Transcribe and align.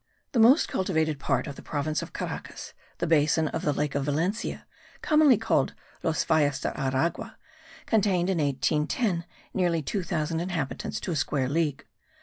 The 0.31 0.39
most 0.39 0.67
cultivated 0.67 1.19
part 1.19 1.45
of 1.45 1.55
the 1.57 1.61
province 1.61 2.01
of 2.01 2.11
Caracas, 2.11 2.73
the 2.97 3.05
basin 3.05 3.49
of 3.49 3.61
the 3.61 3.71
lake 3.71 3.93
of 3.93 4.05
Valencia, 4.05 4.65
commonly 5.03 5.37
called 5.37 5.75
Los 6.01 6.23
Valles 6.23 6.59
de 6.59 6.71
Aragua, 6.73 7.37
contained 7.85 8.27
in 8.27 8.39
1810 8.39 9.25
nearly 9.53 9.83
2000 9.83 10.39
inhabitants 10.39 10.99
to 11.01 11.11
the 11.11 11.15
square 11.15 11.47
league. 11.47 11.85